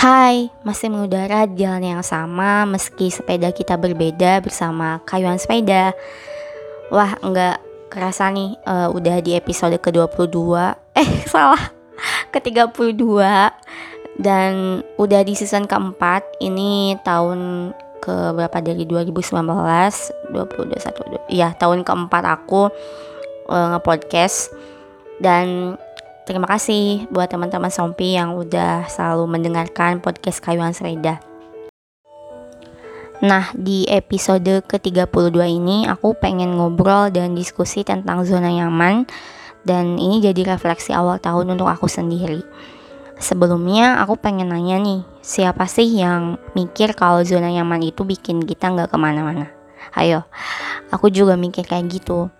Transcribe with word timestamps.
Hai, 0.00 0.48
masih 0.64 0.88
mengudara 0.88 1.44
jalan 1.44 1.84
yang 1.84 2.00
sama 2.00 2.64
meski 2.64 3.12
sepeda 3.12 3.52
kita 3.52 3.76
berbeda 3.76 4.40
bersama 4.40 4.96
kayuan 5.04 5.36
sepeda. 5.36 5.92
Wah, 6.88 7.20
enggak 7.20 7.60
kerasa 7.92 8.32
nih 8.32 8.56
uh, 8.64 8.88
udah 8.96 9.20
di 9.20 9.36
episode 9.36 9.76
ke-22. 9.76 10.56
Eh, 10.96 11.04
salah. 11.28 11.60
Ke-32 12.32 12.96
dan 14.16 14.80
udah 14.96 15.20
di 15.20 15.36
season 15.36 15.68
keempat. 15.68 16.24
Ini 16.40 16.96
tahun 17.04 17.68
ke 18.00 18.40
berapa 18.40 18.56
dari 18.56 18.88
2019, 18.88 19.36
2021. 19.36 21.28
Iya, 21.28 21.52
tahun 21.60 21.84
keempat 21.84 22.24
aku 22.24 22.72
uh, 23.52 23.66
nge-podcast 23.76 24.48
dan 25.20 25.76
Terima 26.30 26.46
kasih 26.46 27.10
buat 27.10 27.26
teman-teman 27.26 27.74
Sompi 27.74 28.14
yang 28.14 28.38
udah 28.38 28.86
selalu 28.86 29.26
mendengarkan 29.26 29.98
podcast 29.98 30.38
Kayuan 30.38 30.70
Sereda. 30.70 31.18
Nah, 33.18 33.50
di 33.58 33.82
episode 33.90 34.62
ke-32 34.62 35.34
ini 35.50 35.90
aku 35.90 36.14
pengen 36.14 36.54
ngobrol 36.54 37.10
dan 37.10 37.34
diskusi 37.34 37.82
tentang 37.82 38.22
zona 38.22 38.46
nyaman 38.46 39.10
dan 39.66 39.98
ini 39.98 40.22
jadi 40.22 40.54
refleksi 40.54 40.94
awal 40.94 41.18
tahun 41.18 41.58
untuk 41.58 41.66
aku 41.66 41.90
sendiri. 41.90 42.46
Sebelumnya 43.18 43.98
aku 43.98 44.14
pengen 44.14 44.54
nanya 44.54 44.78
nih, 44.78 45.02
siapa 45.26 45.66
sih 45.66 45.98
yang 45.98 46.38
mikir 46.54 46.94
kalau 46.94 47.26
zona 47.26 47.50
nyaman 47.50 47.82
itu 47.82 48.06
bikin 48.06 48.46
kita 48.46 48.70
nggak 48.70 48.94
ke 48.94 48.96
mana-mana? 49.02 49.50
Ayo, 49.98 50.22
aku 50.94 51.10
juga 51.10 51.34
mikir 51.34 51.66
kayak 51.66 51.90
gitu. 51.90 52.30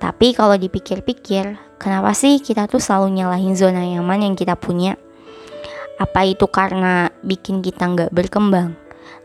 Tapi 0.00 0.32
kalau 0.32 0.56
dipikir-pikir, 0.56 1.70
Kenapa 1.80 2.12
sih 2.12 2.44
kita 2.44 2.68
tuh 2.68 2.76
selalu 2.76 3.16
nyalahin 3.16 3.56
zona 3.56 3.80
nyaman 3.80 4.20
yang 4.20 4.34
kita 4.36 4.52
punya? 4.52 5.00
Apa 5.96 6.28
itu 6.28 6.44
karena 6.44 7.08
bikin 7.24 7.64
kita 7.64 7.88
nggak 7.88 8.12
berkembang? 8.12 8.76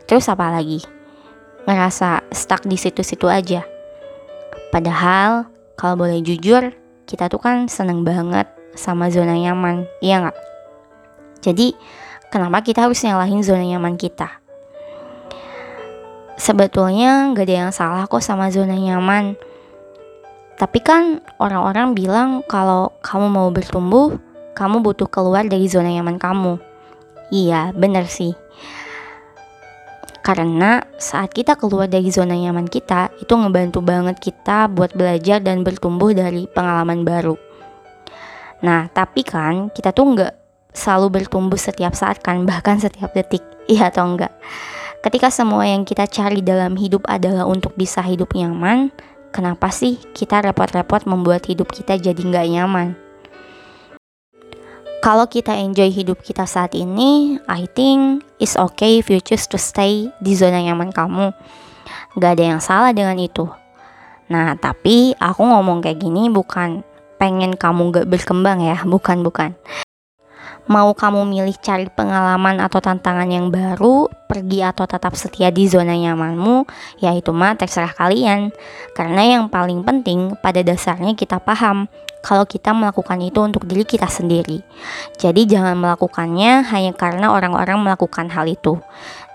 Terus 0.08 0.24
apa 0.32 0.48
lagi? 0.48 0.80
Ngerasa 1.68 2.24
stuck 2.32 2.64
di 2.64 2.80
situ-situ 2.80 3.28
aja. 3.28 3.60
Padahal 4.72 5.52
kalau 5.76 6.00
boleh 6.00 6.24
jujur, 6.24 6.72
kita 7.04 7.28
tuh 7.28 7.44
kan 7.44 7.68
seneng 7.68 8.08
banget 8.08 8.48
sama 8.72 9.12
zona 9.12 9.36
nyaman, 9.36 9.84
iya 10.00 10.24
nggak? 10.24 10.38
Jadi 11.44 11.76
kenapa 12.32 12.64
kita 12.64 12.88
harus 12.88 13.04
nyalahin 13.04 13.44
zona 13.44 13.68
nyaman 13.68 14.00
kita? 14.00 14.40
Sebetulnya 16.40 17.36
nggak 17.36 17.44
ada 17.44 17.56
yang 17.68 17.72
salah 17.76 18.08
kok 18.08 18.24
sama 18.24 18.48
zona 18.48 18.80
nyaman 18.80 19.36
tapi 20.56 20.80
kan 20.80 21.20
orang-orang 21.36 21.92
bilang 21.92 22.40
kalau 22.48 22.96
kamu 23.04 23.28
mau 23.28 23.48
bertumbuh, 23.52 24.16
kamu 24.56 24.80
butuh 24.80 25.04
keluar 25.04 25.44
dari 25.44 25.68
zona 25.68 25.92
nyaman 25.92 26.16
kamu. 26.16 26.56
Iya, 27.28 27.76
bener 27.76 28.08
sih. 28.08 28.32
Karena 30.24 30.82
saat 30.96 31.30
kita 31.30 31.54
keluar 31.54 31.86
dari 31.86 32.08
zona 32.08 32.34
nyaman 32.34 32.66
kita, 32.66 33.12
itu 33.20 33.30
ngebantu 33.30 33.84
banget 33.84 34.16
kita 34.18 34.66
buat 34.66 34.96
belajar 34.96 35.44
dan 35.44 35.60
bertumbuh 35.60 36.16
dari 36.16 36.48
pengalaman 36.50 37.04
baru. 37.04 37.36
Nah, 38.64 38.88
tapi 38.90 39.22
kan 39.22 39.68
kita 39.70 39.92
tuh 39.92 40.16
nggak 40.16 40.34
selalu 40.72 41.20
bertumbuh 41.20 41.60
setiap 41.60 41.92
saat 41.92 42.24
kan, 42.24 42.42
bahkan 42.48 42.80
setiap 42.80 43.12
detik. 43.12 43.44
Iya 43.68 43.92
atau 43.92 44.08
enggak? 44.08 44.32
Ketika 45.04 45.30
semua 45.30 45.68
yang 45.68 45.86
kita 45.86 46.08
cari 46.08 46.42
dalam 46.42 46.74
hidup 46.74 47.06
adalah 47.06 47.46
untuk 47.46 47.76
bisa 47.78 48.02
hidup 48.02 48.34
nyaman, 48.34 48.90
Kenapa 49.36 49.68
sih 49.68 50.00
kita 50.16 50.40
repot-repot 50.40 51.04
membuat 51.04 51.44
hidup 51.44 51.68
kita 51.68 52.00
jadi 52.00 52.16
nggak 52.16 52.46
nyaman? 52.56 52.96
Kalau 55.04 55.28
kita 55.28 55.52
enjoy 55.52 55.92
hidup 55.92 56.24
kita 56.24 56.48
saat 56.48 56.72
ini, 56.72 57.36
I 57.44 57.68
think 57.68 58.24
it's 58.40 58.56
okay 58.56 59.04
if 59.04 59.12
you 59.12 59.20
choose 59.20 59.44
to 59.52 59.60
stay 59.60 60.08
di 60.24 60.32
zona 60.32 60.64
nyaman 60.64 60.88
kamu. 60.88 61.36
Gak 62.16 62.40
ada 62.40 62.56
yang 62.56 62.64
salah 62.64 62.96
dengan 62.96 63.20
itu. 63.20 63.44
Nah, 64.32 64.56
tapi 64.56 65.12
aku 65.20 65.44
ngomong 65.44 65.84
kayak 65.84 66.00
gini 66.00 66.32
bukan 66.32 66.80
pengen 67.20 67.60
kamu 67.60 67.92
gak 67.92 68.08
berkembang 68.08 68.64
ya, 68.64 68.88
bukan-bukan. 68.88 69.52
Mau 70.66 70.90
kamu 70.98 71.22
milih 71.30 71.54
cari 71.62 71.86
pengalaman 71.86 72.58
atau 72.58 72.82
tantangan 72.82 73.30
yang 73.30 73.54
baru, 73.54 74.10
pergi 74.26 74.66
atau 74.66 74.82
tetap 74.82 75.14
setia 75.14 75.54
di 75.54 75.70
zona 75.70 75.94
nyamanmu, 75.94 76.66
ya 76.98 77.14
itu 77.14 77.30
mah 77.30 77.54
terserah 77.54 77.94
kalian. 77.94 78.50
Karena 78.90 79.22
yang 79.38 79.46
paling 79.46 79.86
penting 79.86 80.34
pada 80.42 80.66
dasarnya 80.66 81.14
kita 81.14 81.38
paham 81.38 81.86
kalau 82.18 82.42
kita 82.42 82.74
melakukan 82.74 83.22
itu 83.22 83.38
untuk 83.38 83.62
diri 83.62 83.86
kita 83.86 84.10
sendiri. 84.10 84.58
Jadi 85.14 85.46
jangan 85.46 85.78
melakukannya 85.78 86.66
hanya 86.66 86.90
karena 86.98 87.30
orang-orang 87.30 87.86
melakukan 87.86 88.26
hal 88.34 88.50
itu. 88.50 88.82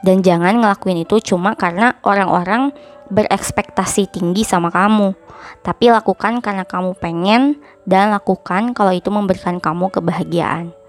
Dan 0.04 0.20
jangan 0.20 0.60
ngelakuin 0.60 1.08
itu 1.08 1.24
cuma 1.24 1.56
karena 1.56 1.96
orang-orang 2.04 2.76
berekspektasi 3.08 4.12
tinggi 4.12 4.44
sama 4.44 4.68
kamu. 4.68 5.16
Tapi 5.64 5.96
lakukan 5.96 6.44
karena 6.44 6.68
kamu 6.68 6.92
pengen 7.00 7.64
dan 7.88 8.12
lakukan 8.12 8.76
kalau 8.76 8.92
itu 8.92 9.08
memberikan 9.08 9.64
kamu 9.64 9.88
kebahagiaan. 9.88 10.81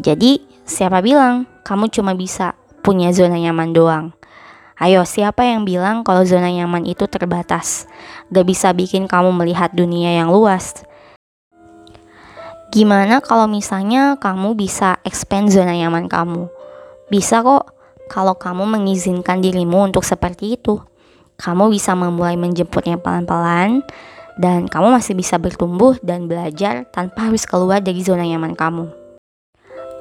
Jadi, 0.00 0.40
siapa 0.64 1.04
bilang 1.04 1.44
kamu 1.66 1.92
cuma 1.92 2.16
bisa 2.16 2.56
punya 2.80 3.12
zona 3.12 3.36
nyaman 3.36 3.76
doang? 3.76 4.06
Ayo, 4.82 5.06
siapa 5.06 5.46
yang 5.46 5.62
bilang 5.62 6.02
kalau 6.02 6.24
zona 6.24 6.50
nyaman 6.50 6.88
itu 6.88 7.06
terbatas? 7.06 7.86
Gak 8.32 8.48
bisa 8.48 8.72
bikin 8.74 9.06
kamu 9.06 9.30
melihat 9.30 9.70
dunia 9.70 10.10
yang 10.16 10.32
luas. 10.32 10.82
Gimana 12.72 13.20
kalau 13.20 13.44
misalnya 13.44 14.16
kamu 14.16 14.56
bisa 14.56 14.96
expand 15.04 15.52
zona 15.52 15.76
nyaman 15.76 16.08
kamu? 16.08 16.48
Bisa 17.12 17.44
kok 17.44 17.76
kalau 18.08 18.32
kamu 18.32 18.64
mengizinkan 18.64 19.44
dirimu 19.44 19.92
untuk 19.92 20.02
seperti 20.08 20.56
itu. 20.56 20.80
Kamu 21.36 21.68
bisa 21.68 21.92
memulai 21.92 22.40
menjemputnya 22.40 22.96
pelan-pelan 22.96 23.84
dan 24.40 24.66
kamu 24.72 24.88
masih 24.88 25.12
bisa 25.12 25.36
bertumbuh 25.36 26.00
dan 26.00 26.24
belajar 26.26 26.88
tanpa 26.88 27.28
harus 27.28 27.44
keluar 27.44 27.84
dari 27.84 28.00
zona 28.00 28.24
nyaman 28.24 28.56
kamu. 28.56 29.01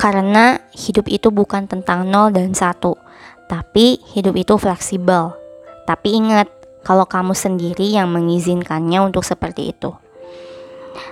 Karena 0.02 0.58
hidup 0.74 1.06
itu 1.06 1.30
bukan 1.30 1.70
tentang 1.70 2.10
nol 2.10 2.34
dan 2.34 2.58
satu, 2.58 2.98
tapi 3.46 4.02
hidup 4.18 4.34
itu 4.34 4.58
fleksibel. 4.58 5.38
Tapi 5.86 6.18
ingat, 6.18 6.50
kalau 6.82 7.06
kamu 7.06 7.38
sendiri 7.38 7.86
yang 7.94 8.10
mengizinkannya 8.10 8.98
untuk 9.06 9.22
seperti 9.22 9.70
itu. 9.70 9.94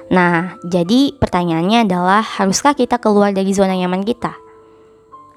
Nah, 0.10 0.58
jadi 0.66 1.14
pertanyaannya 1.14 1.86
adalah 1.86 2.26
haruskah 2.26 2.74
kita 2.74 2.98
keluar 2.98 3.30
dari 3.30 3.54
zona 3.54 3.78
nyaman 3.78 4.02
kita? 4.02 4.34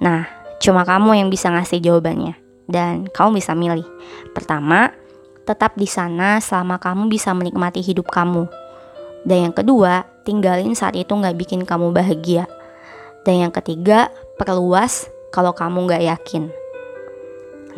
Nah, 0.01 0.25
cuma 0.57 0.89
kamu 0.89 1.21
yang 1.21 1.29
bisa 1.29 1.53
ngasih 1.53 1.85
jawabannya 1.85 2.41
dan 2.73 3.05
kamu 3.13 3.37
bisa 3.37 3.53
milih. 3.53 3.85
Pertama, 4.33 4.97
tetap 5.45 5.77
di 5.77 5.85
sana 5.85 6.41
selama 6.41 6.81
kamu 6.81 7.13
bisa 7.13 7.37
menikmati 7.37 7.85
hidup 7.85 8.09
kamu. 8.09 8.49
Dan 9.29 9.51
yang 9.51 9.55
kedua, 9.55 10.09
tinggalin 10.25 10.73
saat 10.73 10.97
itu 10.97 11.13
nggak 11.13 11.37
bikin 11.37 11.69
kamu 11.69 11.93
bahagia. 11.93 12.49
Dan 13.23 13.47
yang 13.47 13.55
ketiga, 13.55 14.11
perluas 14.35 15.07
kalau 15.31 15.55
kamu 15.55 15.87
nggak 15.87 16.03
yakin. 16.11 16.51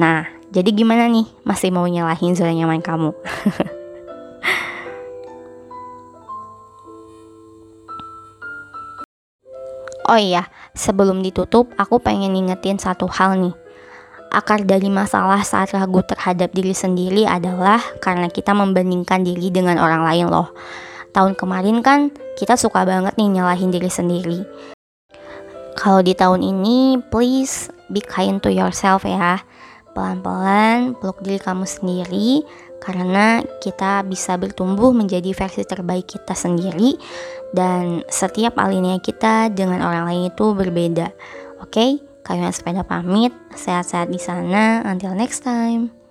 Nah, 0.00 0.24
jadi 0.48 0.72
gimana 0.72 1.04
nih? 1.12 1.28
Masih 1.44 1.68
mau 1.68 1.84
nyalahin 1.84 2.32
zona 2.32 2.56
nyaman 2.56 2.80
kamu? 2.80 3.12
oh 10.10 10.18
iya, 10.18 10.48
sebelum 10.72 11.20
ditutup, 11.20 11.68
aku 11.76 12.00
pengen 12.00 12.32
ngingetin 12.32 12.80
satu 12.80 13.04
hal 13.12 13.36
nih. 13.36 13.52
Akar 14.32 14.64
dari 14.66 14.90
masalah 14.90 15.46
saat 15.46 15.70
ragu 15.76 16.02
terhadap 16.02 16.50
diri 16.56 16.74
sendiri 16.74 17.22
adalah 17.28 17.78
karena 18.02 18.26
kita 18.32 18.50
membandingkan 18.50 19.22
diri 19.22 19.46
dengan 19.52 19.78
orang 19.78 20.02
lain 20.08 20.26
loh. 20.26 20.50
Tahun 21.14 21.38
kemarin 21.38 21.78
kan 21.84 22.10
kita 22.34 22.58
suka 22.58 22.82
banget 22.82 23.14
nih 23.14 23.38
nyalahin 23.38 23.70
diri 23.70 23.86
sendiri 23.86 24.42
kalau 25.84 26.00
di 26.00 26.16
tahun 26.16 26.40
ini, 26.40 26.96
please 27.12 27.68
be 27.92 28.00
kind 28.00 28.40
to 28.40 28.48
yourself 28.48 29.04
ya. 29.04 29.44
Pelan-pelan 29.92 30.96
peluk 30.96 31.20
diri 31.20 31.36
kamu 31.36 31.68
sendiri 31.68 32.40
karena 32.80 33.44
kita 33.60 34.00
bisa 34.08 34.40
bertumbuh 34.40 34.96
menjadi 34.96 35.36
versi 35.36 35.60
terbaik 35.60 36.08
kita 36.08 36.32
sendiri 36.32 36.96
dan 37.52 38.00
setiap 38.08 38.56
alinea 38.56 38.96
kita 38.96 39.52
dengan 39.52 39.84
orang 39.84 40.08
lain 40.08 40.32
itu 40.32 40.56
berbeda. 40.56 41.12
Oke, 41.60 41.68
okay? 41.68 41.90
kalian 42.24 42.50
sepeda 42.50 42.80
pamit, 42.80 43.36
sehat-sehat 43.52 44.08
di 44.08 44.18
sana. 44.18 44.80
Until 44.88 45.12
next 45.12 45.44
time. 45.44 46.03